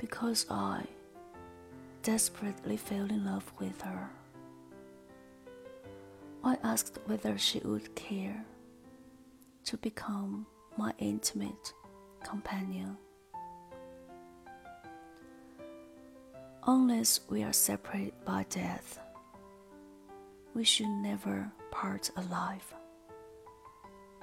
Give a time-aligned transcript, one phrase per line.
[0.00, 0.84] because I
[2.02, 4.10] desperately fell in love with her.
[6.42, 8.42] I asked whether she would care
[9.64, 10.46] to become
[10.78, 11.74] my intimate
[12.24, 12.96] companion.
[16.66, 18.98] Unless we are separated by death,
[20.54, 22.74] we should never part alive,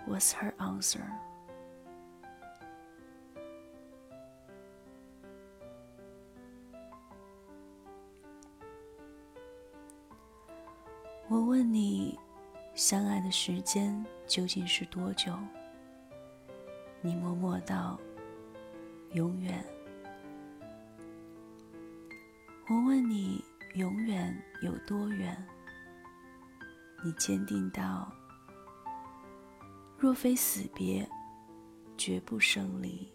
[0.08, 1.08] was her answer.
[11.30, 12.18] 我问你，
[12.74, 15.38] 相爱的时间究竟是多久？
[17.02, 18.00] 你默默道
[19.12, 19.62] ：“永远。”
[22.70, 23.44] 我问你，
[23.76, 25.38] 永远有多远？
[27.04, 28.10] 你坚定道
[30.00, 31.06] ：“若非死别，
[31.98, 33.06] 绝不生离。”